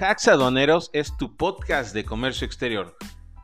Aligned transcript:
Hacks 0.00 0.28
Aduaneros 0.28 0.90
es 0.92 1.16
tu 1.16 1.36
podcast 1.36 1.92
de 1.92 2.04
comercio 2.04 2.46
exterior. 2.46 2.96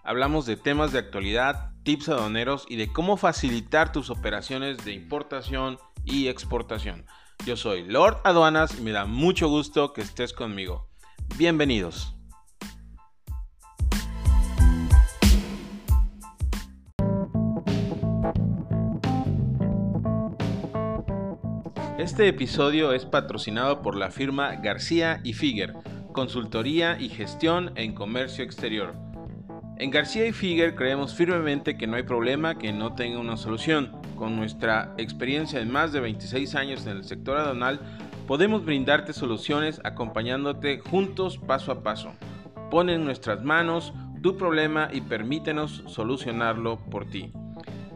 Hablamos 0.04 0.46
de 0.46 0.56
temas 0.56 0.92
de 0.92 1.00
actualidad, 1.00 1.72
tips 1.82 2.08
aduaneros 2.11 2.64
y 2.68 2.77
de 2.77 2.92
cómo 2.92 3.16
facilitar 3.16 3.90
tus 3.90 4.08
operaciones 4.08 4.84
de 4.84 4.93
importación 4.93 5.79
y 6.04 6.29
exportación. 6.29 7.06
Yo 7.45 7.56
soy 7.56 7.82
Lord 7.82 8.20
Aduanas 8.22 8.79
y 8.79 8.82
me 8.82 8.93
da 8.93 9.04
mucho 9.04 9.48
gusto 9.48 9.93
que 9.93 10.02
estés 10.02 10.32
conmigo. 10.32 10.88
Bienvenidos. 11.36 12.14
Este 21.98 22.28
episodio 22.28 22.92
es 22.92 23.06
patrocinado 23.06 23.82
por 23.82 23.96
la 23.96 24.12
firma 24.12 24.55
García 24.56 25.20
y 25.24 25.32
Figuer, 25.32 25.74
consultoría 26.14 26.98
y 26.98 27.10
gestión 27.10 27.73
en 27.74 27.92
comercio 27.92 28.42
exterior. 28.42 28.95
En 29.77 29.91
García 29.91 30.27
y 30.27 30.32
Figuer 30.32 30.74
creemos 30.77 31.14
firmemente 31.14 31.77
que 31.77 31.86
no 31.86 31.96
hay 31.96 32.05
problema 32.05 32.56
que 32.56 32.72
no 32.72 32.95
tenga 32.95 33.18
una 33.18 33.36
solución. 33.36 33.92
Con 34.16 34.36
nuestra 34.36 34.95
experiencia 34.96 35.58
de 35.58 35.66
más 35.66 35.92
de 35.92 36.00
26 36.00 36.55
años 36.55 36.86
en 36.86 36.96
el 36.96 37.05
sector 37.05 37.36
aduanal, 37.36 37.80
podemos 38.27 38.64
brindarte 38.64 39.12
soluciones 39.12 39.80
acompañándote 39.84 40.78
juntos 40.78 41.36
paso 41.36 41.72
a 41.72 41.82
paso. 41.82 42.12
Pon 42.70 42.88
en 42.88 43.05
nuestras 43.05 43.42
manos 43.42 43.92
tu 44.22 44.36
problema 44.38 44.88
y 44.92 45.02
permítenos 45.02 45.83
solucionarlo 45.86 46.78
por 46.91 47.05
ti. 47.05 47.33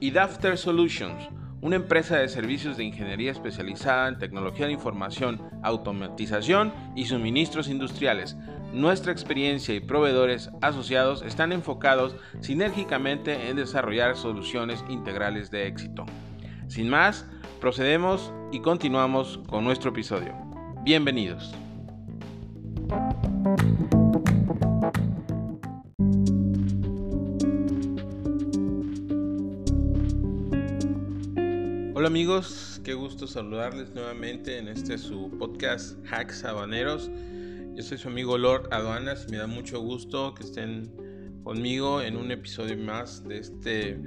Y 0.01 0.11
Dafter 0.11 0.59
Solutions 0.59 1.29
una 1.61 1.77
empresa 1.77 2.17
de 2.17 2.29
servicios 2.29 2.77
de 2.77 2.85
ingeniería 2.85 3.33
especializada 3.33 4.09
en 4.09 4.19
tecnología 4.19 4.67
de 4.67 4.73
información, 4.73 5.43
automatización 5.63 6.73
y 6.95 7.07
suministros 7.07 7.69
industriales. 7.69 8.37
Nuestra 8.73 9.13
experiencia 9.13 9.75
y 9.75 9.81
proveedores 9.81 10.51
asociados 10.61 11.23
están 11.23 11.53
enfocados 11.53 12.17
sinérgicamente 12.41 13.49
en 13.49 13.57
desarrollar 13.57 14.17
soluciones 14.17 14.85
integrales 14.89 15.51
de 15.51 15.67
éxito. 15.67 16.07
Sin 16.69 16.89
más, 16.89 17.27
procedemos 17.61 18.33
y 18.53 18.61
continuamos 18.61 19.41
con 19.49 19.65
nuestro 19.65 19.91
episodio. 19.91 20.35
Bienvenidos. 20.85 21.55
Amigos, 32.09 32.81
qué 32.85 32.95
gusto 32.95 33.27
saludarles 33.27 33.91
nuevamente 33.91 34.57
en 34.57 34.69
este 34.69 34.97
su 34.97 35.31
podcast 35.39 35.95
Hacks 36.11 36.43
Habaneros. 36.43 37.11
Yo 37.75 37.83
soy 37.83 37.99
su 37.99 38.09
amigo 38.09 38.39
Lord 38.39 38.73
Aduanas 38.73 39.27
y 39.29 39.33
me 39.33 39.37
da 39.37 39.47
mucho 39.47 39.79
gusto 39.81 40.35
que 40.35 40.45
estén 40.45 40.91
conmigo 41.45 42.01
en 42.01 42.17
un 42.17 42.31
episodio 42.31 42.79
más 42.79 43.29
de 43.29 43.37
este 43.37 44.01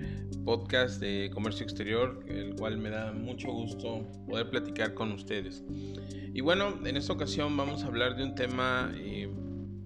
podcast 0.43 0.99
de 0.99 1.29
comercio 1.31 1.63
exterior, 1.63 2.25
el 2.27 2.55
cual 2.55 2.79
me 2.79 2.89
da 2.89 3.11
mucho 3.11 3.51
gusto 3.51 4.07
poder 4.27 4.49
platicar 4.49 4.95
con 4.95 5.11
ustedes. 5.11 5.63
Y 6.33 6.41
bueno, 6.41 6.79
en 6.83 6.97
esta 6.97 7.13
ocasión 7.13 7.55
vamos 7.55 7.83
a 7.83 7.85
hablar 7.85 8.15
de 8.15 8.23
un 8.23 8.33
tema 8.33 8.91
eh, 8.95 9.29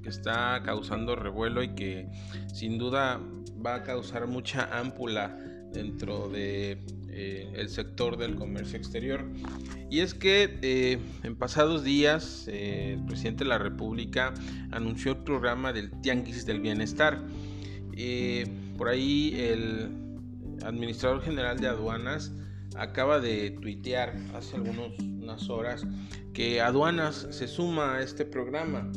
que 0.01 0.07
está 0.07 0.61
causando 0.63 1.17
revuelo 1.17 1.61
y 1.63 1.75
que 1.75 2.07
sin 2.53 2.77
duda 2.77 3.19
va 3.63 3.75
a 3.75 3.83
causar 3.83 4.25
mucha 4.25 4.69
ámpula 4.71 5.37
dentro 5.75 6.29
de 6.29 6.79
eh, 7.09 7.53
el 7.55 7.69
sector 7.69 8.17
del 8.17 8.35
comercio 8.35 8.77
exterior. 8.77 9.23
Y 9.89 9.99
es 9.99 10.13
que 10.13 10.57
eh, 10.61 10.99
en 11.23 11.35
pasados 11.35 11.83
días 11.83 12.47
eh, 12.47 12.95
el 12.97 13.05
presidente 13.05 13.43
de 13.43 13.49
la 13.49 13.59
República 13.59 14.33
anunció 14.71 15.11
el 15.11 15.17
programa 15.19 15.71
del 15.71 15.91
Tianguis 16.01 16.45
del 16.45 16.59
Bienestar. 16.59 17.21
por 18.77 18.89
ahí 18.89 19.33
el 19.37 19.89
administrador 20.65 21.21
general 21.21 21.59
de 21.59 21.67
aduanas 21.67 22.33
acaba 22.75 23.19
de 23.19 23.51
tuitear 23.51 24.15
hace 24.33 24.57
algunas 24.57 25.49
horas 25.49 25.87
que 26.33 26.59
aduanas 26.59 27.27
se 27.29 27.47
suma 27.47 27.95
a 27.95 28.01
este 28.01 28.25
programa. 28.25 28.91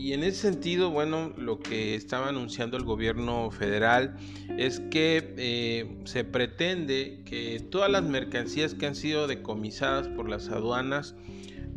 Y 0.00 0.14
en 0.14 0.24
ese 0.24 0.40
sentido, 0.40 0.90
bueno, 0.90 1.34
lo 1.36 1.58
que 1.58 1.94
estaba 1.94 2.30
anunciando 2.30 2.78
el 2.78 2.84
gobierno 2.84 3.50
federal 3.50 4.16
es 4.56 4.80
que 4.80 5.34
eh, 5.36 5.98
se 6.04 6.24
pretende 6.24 7.20
que 7.26 7.60
todas 7.70 7.90
las 7.90 8.02
mercancías 8.04 8.72
que 8.72 8.86
han 8.86 8.94
sido 8.94 9.26
decomisadas 9.26 10.08
por 10.08 10.26
las 10.26 10.48
aduanas 10.48 11.14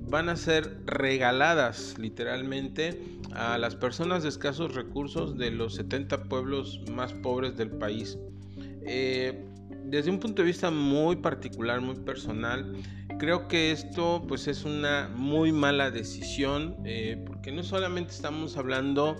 van 0.09 0.29
a 0.29 0.37
ser 0.37 0.85
regaladas 0.85 1.97
literalmente 1.99 2.97
a 3.33 3.57
las 3.57 3.75
personas 3.75 4.23
de 4.23 4.29
escasos 4.29 4.73
recursos 4.73 5.37
de 5.37 5.51
los 5.51 5.75
70 5.75 6.23
pueblos 6.29 6.79
más 6.93 7.11
pobres 7.11 7.57
del 7.57 7.71
país. 7.71 8.17
Eh, 8.85 9.43
desde 9.83 10.09
un 10.09 10.21
punto 10.21 10.43
de 10.43 10.45
vista 10.45 10.71
muy 10.71 11.17
particular, 11.17 11.81
muy 11.81 11.95
personal, 11.95 12.73
creo 13.19 13.49
que 13.49 13.71
esto 13.71 14.23
pues 14.27 14.47
es 14.47 14.63
una 14.63 15.09
muy 15.13 15.51
mala 15.51 15.91
decisión 15.91 16.77
eh, 16.85 17.25
porque 17.43 17.57
no 17.57 17.63
solamente 17.63 18.11
estamos 18.11 18.55
hablando 18.55 19.17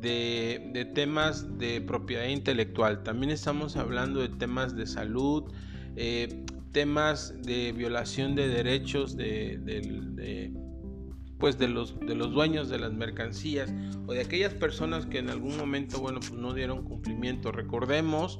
de, 0.00 0.90
temas 0.96 1.58
de 1.58 1.80
propiedad 1.80 2.24
intelectual, 2.24 3.04
también 3.04 3.30
estamos 3.30 3.76
hablando 3.76 4.18
de 4.18 4.30
temas 4.30 4.74
de 4.74 4.84
salud, 4.84 5.44
eh, 5.94 6.44
temas 6.72 7.40
de 7.42 7.70
violación 7.70 8.34
de 8.34 8.48
derechos 8.48 9.16
de, 9.16 10.50
pues 11.42 11.58
de 11.58 11.66
los, 11.66 11.98
de 11.98 12.14
los 12.14 12.30
dueños 12.30 12.68
de 12.68 12.78
las 12.78 12.92
mercancías 12.92 13.74
o 14.06 14.12
de 14.12 14.20
aquellas 14.20 14.54
personas 14.54 15.06
que 15.06 15.18
en 15.18 15.28
algún 15.28 15.56
momento 15.56 15.98
bueno 15.98 16.20
pues 16.20 16.34
no 16.34 16.54
dieron 16.54 16.84
cumplimiento. 16.84 17.50
Recordemos 17.50 18.38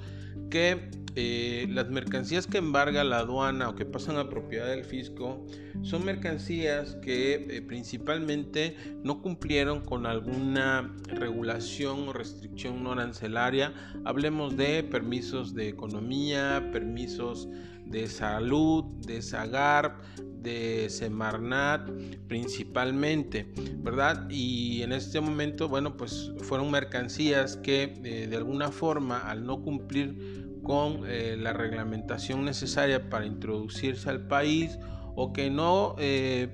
que 0.50 0.88
eh, 1.16 1.66
las 1.68 1.88
mercancías 1.88 2.46
que 2.46 2.58
embarga 2.58 3.02
la 3.02 3.18
aduana 3.18 3.70
o 3.70 3.74
que 3.74 3.84
pasan 3.84 4.18
a 4.18 4.28
propiedad 4.28 4.68
del 4.68 4.84
fisco 4.84 5.44
son 5.82 6.04
mercancías 6.04 6.94
que 7.02 7.34
eh, 7.50 7.60
principalmente 7.62 8.76
no 9.02 9.20
cumplieron 9.20 9.80
con 9.80 10.06
alguna 10.06 10.94
regulación 11.08 12.08
o 12.08 12.12
restricción 12.12 12.84
no 12.84 12.92
arancelaria. 12.92 13.74
Hablemos 14.04 14.56
de 14.56 14.84
permisos 14.84 15.54
de 15.54 15.66
economía, 15.68 16.70
permisos 16.72 17.48
de 17.84 18.06
salud, 18.06 18.84
de 19.04 19.20
SAGAR, 19.22 19.98
de 20.42 20.88
Semarnat 20.90 21.88
principalmente, 22.28 23.46
¿verdad? 23.78 24.28
Y 24.30 24.82
en 24.82 24.92
este 24.92 25.20
momento, 25.20 25.68
bueno, 25.68 25.96
pues 25.96 26.32
fueron 26.42 26.70
mercancías 26.70 27.56
que 27.56 27.94
eh, 28.04 28.26
de 28.28 28.36
alguna 28.36 28.70
forma 28.70 29.18
al 29.18 29.46
no 29.46 29.62
cumplir 29.62 30.60
con 30.62 31.02
eh, 31.06 31.36
la 31.38 31.52
reglamentación 31.52 32.44
necesaria 32.44 33.08
para 33.10 33.26
introducirse 33.26 34.08
al 34.08 34.26
país 34.26 34.78
o 35.14 35.32
que 35.32 35.50
no 35.50 35.94
eh, 35.98 36.48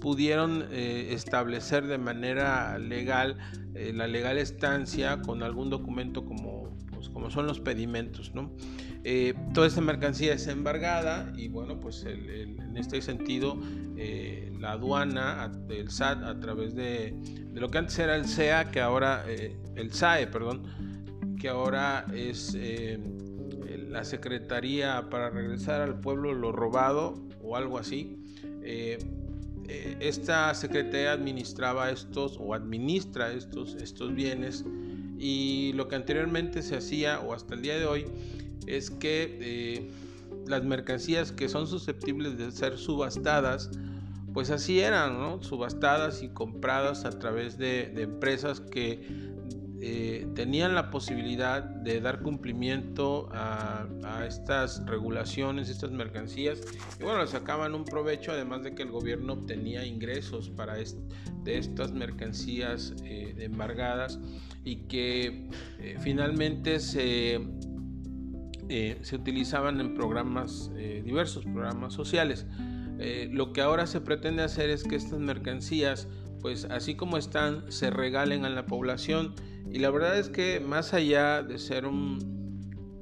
pudieron 0.00 0.66
establecer 0.72 1.86
de 1.86 1.98
manera 1.98 2.78
legal 2.78 3.36
la 3.74 4.06
legal 4.06 4.38
estancia 4.38 5.20
con 5.20 5.42
algún 5.42 5.68
documento 5.68 6.24
como, 6.24 6.70
como 7.20 7.30
son 7.30 7.46
los 7.46 7.60
pedimentos. 7.60 8.34
¿no? 8.34 8.50
toda 9.54 9.66
esta 9.66 9.80
mercancía 9.80 10.34
es 10.34 10.46
embargada 10.46 11.32
y 11.36 11.48
bueno, 11.48 11.78
pues 11.78 12.04
en 12.04 12.76
este 12.76 13.00
sentido 13.02 13.58
la 14.58 14.72
aduana 14.72 15.48
del 15.68 15.90
SAT 15.90 16.22
a 16.22 16.40
través 16.40 16.74
de, 16.74 17.14
lo 17.54 17.70
que 17.70 17.78
antes 17.78 17.98
era 17.98 18.16
el 18.16 18.26
SEA, 18.26 18.70
que 18.70 18.80
ahora, 18.80 19.24
el 19.26 19.92
SAE, 19.92 20.26
perdón, 20.26 21.36
que 21.38 21.48
ahora 21.48 22.06
es 22.14 22.56
la 23.90 24.04
Secretaría 24.04 25.08
para 25.10 25.30
regresar 25.30 25.80
al 25.80 26.00
pueblo 26.00 26.32
lo 26.32 26.52
robado 26.52 27.14
o 27.42 27.56
algo 27.56 27.78
así. 27.78 28.16
Eh, 28.62 28.98
eh, 29.68 29.96
esta 30.00 30.52
secretaría 30.54 31.12
administraba 31.12 31.90
estos 31.90 32.36
o 32.40 32.54
administra 32.54 33.32
estos, 33.32 33.74
estos 33.76 34.14
bienes 34.14 34.64
y 35.20 35.72
lo 35.74 35.86
que 35.86 35.96
anteriormente 35.96 36.62
se 36.62 36.76
hacía 36.76 37.20
o 37.20 37.34
hasta 37.34 37.54
el 37.54 37.62
día 37.62 37.78
de 37.78 37.84
hoy 37.84 38.06
es 38.66 38.90
que 38.90 39.38
eh, 39.40 39.90
las 40.46 40.64
mercancías 40.64 41.30
que 41.30 41.48
son 41.48 41.66
susceptibles 41.66 42.38
de 42.38 42.50
ser 42.50 42.78
subastadas 42.78 43.70
pues 44.32 44.50
así 44.50 44.80
eran, 44.80 45.42
subastadas 45.42 46.22
y 46.22 46.28
compradas 46.28 47.04
a 47.04 47.10
través 47.10 47.58
de 47.58 47.92
empresas 48.00 48.60
que 48.60 49.30
eh, 49.82 50.28
tenían 50.34 50.74
la 50.74 50.90
posibilidad 50.90 51.62
de 51.62 52.02
dar 52.02 52.20
cumplimiento 52.20 53.30
a, 53.32 53.86
estas 54.26 54.84
regulaciones, 54.84 55.70
estas 55.70 55.90
mercancías, 55.90 56.60
y 56.98 57.02
bueno, 57.02 57.26
sacaban 57.26 57.74
un 57.74 57.86
provecho, 57.86 58.32
además 58.32 58.62
de 58.62 58.74
que 58.74 58.82
el 58.82 58.90
gobierno 58.90 59.32
obtenía 59.32 59.86
ingresos 59.86 60.50
para 60.50 60.74
de 60.74 61.58
estas 61.58 61.92
mercancías 61.92 62.94
eh, 63.04 63.34
embargadas 63.38 64.20
y 64.64 64.86
que 64.86 65.48
eh, 65.78 65.96
finalmente 66.00 66.78
se, 66.78 67.40
se 68.68 69.16
utilizaban 69.16 69.80
en 69.80 69.94
programas, 69.94 70.70
diversos 71.04 71.44
programas 71.44 71.94
sociales. 71.94 72.46
lo 73.30 73.52
que 73.54 73.62
ahora 73.62 73.86
se 73.86 74.02
pretende 74.02 74.42
hacer 74.42 74.68
es 74.68 74.84
que 74.84 74.96
estas 74.96 75.18
mercancías 75.18 76.06
pues 76.40 76.64
así 76.66 76.94
como 76.94 77.16
están, 77.16 77.70
se 77.70 77.90
regalen 77.90 78.44
a 78.44 78.50
la 78.50 78.66
población. 78.66 79.34
Y 79.70 79.78
la 79.78 79.90
verdad 79.90 80.18
es 80.18 80.28
que 80.28 80.60
más 80.60 80.94
allá 80.94 81.42
de 81.42 81.58
ser 81.58 81.86
un, 81.86 82.18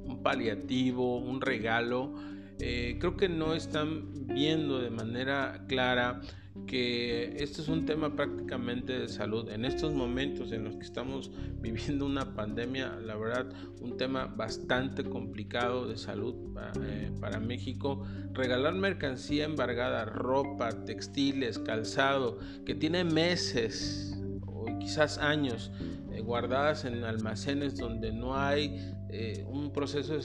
un 0.03 0.21
paliativo, 0.21 1.17
un 1.17 1.41
regalo, 1.41 2.13
eh, 2.59 2.97
creo 2.99 3.15
que 3.15 3.29
no 3.29 3.53
están 3.53 4.27
viendo 4.27 4.79
de 4.79 4.89
manera 4.89 5.63
clara 5.67 6.21
que 6.65 7.35
este 7.41 7.61
es 7.61 7.67
un 7.67 7.85
tema 7.85 8.15
prácticamente 8.15 8.99
de 8.99 9.07
salud. 9.07 9.49
En 9.49 9.65
estos 9.65 9.93
momentos 9.93 10.51
en 10.51 10.63
los 10.63 10.75
que 10.75 10.83
estamos 10.83 11.31
viviendo 11.61 12.05
una 12.05 12.35
pandemia, 12.35 12.95
la 12.97 13.15
verdad, 13.15 13.47
un 13.81 13.97
tema 13.97 14.25
bastante 14.25 15.03
complicado 15.03 15.87
de 15.87 15.97
salud 15.97 16.35
eh, 16.83 17.11
para, 17.19 17.39
México. 17.39 18.03
Regalar 18.33 18.75
mercancía 18.75 19.45
embargada, 19.45 20.05
ropa, 20.05 20.69
textiles, 20.85 21.59
calzado, 21.59 22.39
que 22.65 22.75
tiene 22.75 23.03
meses 23.03 24.17
o 24.45 24.65
quizás 24.79 25.17
años 25.17 25.71
eh, 26.11 26.21
guardadas 26.21 26.85
en 26.85 27.03
almacenes 27.03 27.77
donde 27.77 28.11
no 28.11 28.37
hay 28.37 28.93
eh, 29.11 29.43
un 29.47 29.71
proceso 29.71 30.13
de 30.13 30.21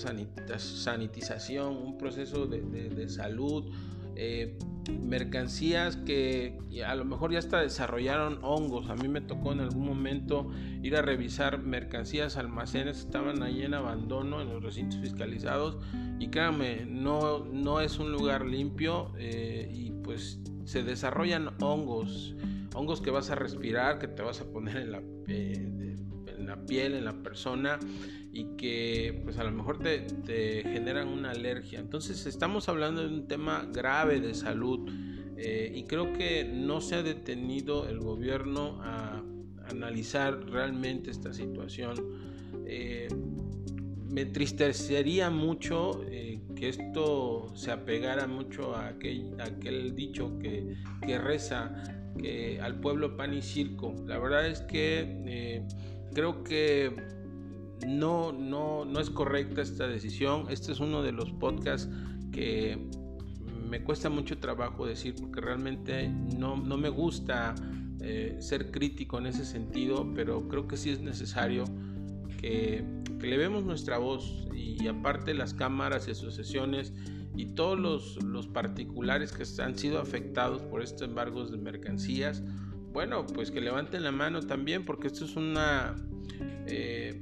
sanitización, 0.58 1.76
un 1.76 1.96
proceso 1.96 2.46
de, 2.46 3.08
salud, 3.08 3.72
eh, 4.16 4.58
mercancías 5.02 5.96
que 5.96 6.58
a 6.86 6.94
lo 6.94 7.04
mejor 7.04 7.32
ya 7.32 7.38
hasta 7.38 7.60
desarrollaron 7.60 8.38
hongos. 8.42 8.90
A 8.90 8.94
mí 8.94 9.08
me 9.08 9.20
tocó 9.20 9.52
en 9.52 9.60
algún 9.60 9.86
momento 9.86 10.50
ir 10.82 10.96
a 10.96 11.02
revisar 11.02 11.58
mercancías, 11.58 12.36
almacenes, 12.36 12.98
estaban 13.00 13.42
ahí 13.42 13.62
en 13.62 13.74
abandono 13.74 14.40
en 14.40 14.48
los 14.48 14.62
recintos 14.62 14.98
fiscalizados 15.00 15.78
y 16.18 16.28
créanme, 16.28 16.86
no, 16.86 17.44
no 17.44 17.80
es 17.80 17.98
un 17.98 18.12
lugar 18.12 18.44
limpio 18.44 19.12
eh, 19.18 19.70
y 19.72 19.90
pues 20.02 20.40
se 20.64 20.82
desarrollan 20.82 21.50
hongos, 21.60 22.36
hongos 22.74 23.00
que 23.00 23.10
vas 23.10 23.30
a 23.30 23.34
respirar, 23.34 23.98
que 23.98 24.08
te 24.08 24.22
vas 24.22 24.40
a 24.40 24.44
poner 24.44 24.76
en 24.76 24.92
la, 24.92 25.00
la 25.00 25.73
piel, 26.66 26.94
en 26.94 27.04
la 27.04 27.14
persona 27.22 27.78
y 28.34 28.56
que 28.56 29.20
pues 29.22 29.38
a 29.38 29.44
lo 29.44 29.52
mejor 29.52 29.78
te, 29.78 30.62
generan 30.64 31.08
una 31.08 31.30
alergia. 31.30 31.78
Entonces 31.78 32.26
estamos 32.26 32.68
hablando 32.68 33.02
de 33.02 33.14
un 33.14 33.28
tema 33.28 33.68
grave 33.72 34.20
de 34.20 34.34
salud 34.34 34.90
eh, 35.36 35.72
y 35.72 35.84
creo 35.84 36.12
que 36.12 36.44
no 36.44 36.80
se 36.80 36.96
ha 36.96 37.02
detenido 37.02 37.88
el 37.88 38.00
gobierno 38.00 38.80
a 38.82 39.22
analizar 39.70 40.44
realmente 40.50 41.12
esta 41.12 41.32
situación. 41.32 41.94
Eh, 42.66 43.08
me 44.10 44.22
entristecería 44.22 45.30
mucho 45.30 46.02
eh, 46.08 46.40
que 46.56 46.68
esto 46.68 47.52
se 47.54 47.70
apegara 47.70 48.26
mucho 48.26 48.74
a 48.74 48.88
aquel, 48.88 49.40
aquel 49.40 49.94
dicho 49.94 50.38
que, 50.40 50.74
que, 51.06 51.18
reza 51.18 51.72
que 52.18 52.60
al 52.60 52.80
pueblo 52.80 53.16
pan 53.16 53.32
y 53.32 53.42
circo. 53.42 53.94
La 54.06 54.18
verdad 54.18 54.46
es 54.46 54.60
que 54.62 55.64
creo 56.14 56.44
que 56.44 56.94
no, 57.86 58.32
no, 58.32 58.84
no 58.84 59.00
es 59.00 59.10
correcta 59.10 59.60
esta 59.62 59.86
decisión. 59.86 60.46
Este 60.48 60.72
es 60.72 60.80
uno 60.80 61.02
de 61.02 61.12
los 61.12 61.30
podcasts 61.32 61.88
que 62.32 62.88
me 63.68 63.82
cuesta 63.82 64.08
mucho 64.08 64.38
trabajo 64.38 64.86
decir 64.86 65.14
porque 65.20 65.40
realmente 65.40 66.08
no, 66.08 66.56
me 66.56 66.88
gusta 66.88 67.54
eh, 68.00 68.36
ser 68.40 68.70
crítico 68.70 69.18
en 69.18 69.26
ese 69.26 69.44
sentido, 69.44 70.12
pero 70.14 70.48
creo 70.48 70.66
que 70.68 70.76
sí 70.76 70.90
es 70.90 71.00
necesario 71.00 71.64
que, 72.40 72.84
que 73.18 73.26
le 73.26 73.36
vemos 73.36 73.64
nuestra 73.64 73.98
voz 73.98 74.46
y 74.54 74.86
aparte 74.86 75.34
las 75.34 75.54
cámaras 75.54 76.08
y 76.08 76.12
asociaciones 76.12 76.92
y 77.36 77.46
todos 77.46 77.78
los, 78.22 78.46
particulares 78.48 79.32
que 79.32 79.44
han 79.62 79.76
sido 79.76 80.00
afectados 80.00 80.62
por 80.62 80.82
estos 80.82 81.08
embargos 81.08 81.50
de 81.50 81.58
mercancías, 81.58 82.42
bueno, 82.94 83.26
pues 83.26 83.50
que 83.50 83.60
levanten 83.60 84.04
la 84.04 84.12
mano 84.12 84.40
también 84.40 84.84
porque 84.84 85.08
esto 85.08 85.24
es 85.24 85.36
una... 85.36 85.96
Eh, 86.66 87.20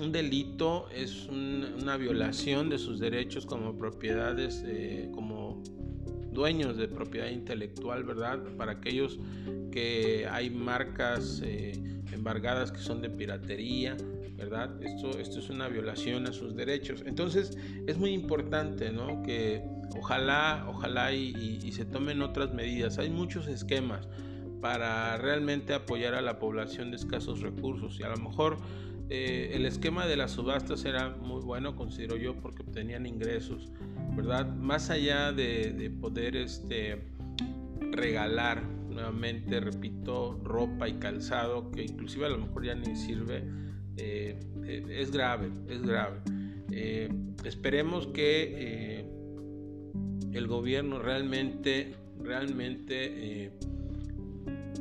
un 0.00 0.12
delito 0.12 0.88
es 0.88 1.26
una 1.26 1.98
violación 1.98 2.70
de 2.70 2.78
sus 2.78 2.98
derechos 2.98 3.44
como 3.44 3.76
propiedades, 3.76 4.64
eh, 4.66 5.10
como 5.12 5.62
dueños 6.32 6.78
de 6.78 6.88
propiedad 6.88 7.28
intelectual, 7.28 8.02
¿verdad? 8.04 8.38
Para 8.56 8.72
aquellos 8.72 9.18
que 9.70 10.26
hay 10.30 10.48
marcas 10.48 11.42
eh, 11.44 11.72
embargadas 12.10 12.72
que 12.72 12.78
son 12.78 13.02
de 13.02 13.10
piratería, 13.10 13.94
¿verdad? 14.38 14.82
Esto, 14.82 15.18
esto 15.18 15.38
es 15.38 15.50
una 15.50 15.68
violación 15.68 16.26
a 16.26 16.32
sus 16.32 16.56
derechos. 16.56 17.02
Entonces 17.04 17.58
es 17.86 17.98
muy 17.98 18.12
importante, 18.12 18.90
¿no? 18.90 19.22
Que 19.22 19.62
ojalá, 19.98 20.64
ojalá 20.66 21.12
y 21.12 21.70
se 21.72 21.84
tomen 21.84 22.22
otras 22.22 22.54
medidas. 22.54 22.98
Hay 22.98 23.10
muchos 23.10 23.46
esquemas 23.48 24.08
para 24.60 25.16
realmente 25.16 25.74
apoyar 25.74 26.14
a 26.14 26.20
la 26.20 26.38
población 26.38 26.90
de 26.90 26.96
escasos 26.96 27.40
recursos 27.40 27.98
y 27.98 28.02
a 28.02 28.08
lo 28.08 28.16
mejor 28.18 28.58
eh, 29.12 29.56
el 29.56 29.66
esquema 29.66 30.06
de 30.06 30.16
las 30.16 30.30
subastas 30.30 30.84
era 30.84 31.08
muy 31.10 31.42
bueno, 31.42 31.74
considero 31.74 32.16
yo, 32.16 32.36
porque 32.36 32.62
obtenían 32.62 33.06
ingresos, 33.06 33.72
¿verdad? 34.14 34.54
Más 34.54 34.88
allá 34.88 35.32
de, 35.32 35.92
poder 36.00 36.36
este, 36.36 37.08
regalar 37.90 38.62
nuevamente, 38.62 39.58
repito, 39.58 40.38
ropa 40.44 40.88
y 40.88 40.94
calzado, 40.94 41.72
que 41.72 41.82
inclusive 41.82 42.26
a 42.26 42.28
lo 42.28 42.38
mejor 42.38 42.64
ya 42.64 42.76
ni 42.76 42.94
sirve, 42.94 43.42
eh, 43.96 44.38
eh, 44.64 44.84
es 44.88 45.10
grave, 45.10 45.50
es 45.68 45.82
grave. 45.82 46.20
esperemos 47.44 48.06
que 48.06 49.04
el 50.32 50.46
gobierno 50.46 51.00
realmente, 51.00 51.96
realmente 52.22 53.50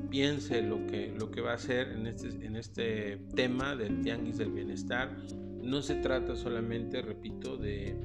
piense 0.10 0.62
lo 0.62 0.86
que, 0.88 1.14
lo 1.18 1.32
que 1.32 1.42
va 1.42 1.52
a 1.52 1.56
hacer 1.56 1.90
en 1.92 2.08
este, 2.08 2.28
en 2.46 2.56
este 2.56 3.18
tema 3.36 3.76
del 3.76 4.02
tianguis 4.02 4.38
del 4.38 4.52
bienestar. 4.52 5.16
No 5.62 5.82
se 5.82 5.96
trata 5.96 6.36
solamente, 6.36 7.02
repito, 7.02 7.58
de, 7.58 7.96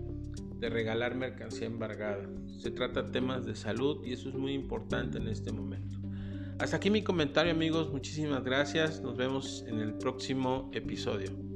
de 0.58 0.68
regalar 0.68 1.14
mercancía 1.14 1.66
embargada. 1.66 2.28
Se 2.58 2.70
trata 2.70 3.02
de 3.02 3.10
temas 3.10 3.44
de 3.46 3.54
salud 3.54 4.04
y 4.04 4.12
eso 4.12 4.28
es 4.28 4.34
muy 4.34 4.52
importante 4.52 5.18
en 5.18 5.28
este 5.28 5.52
momento. 5.52 5.98
Hasta 6.58 6.76
aquí 6.76 6.90
mi 6.90 7.02
comentario 7.02 7.52
amigos, 7.52 7.90
muchísimas 7.90 8.44
gracias, 8.44 9.00
nos 9.02 9.16
vemos 9.16 9.64
en 9.66 9.80
el 9.80 9.94
próximo 9.94 10.70
episodio. 10.72 11.53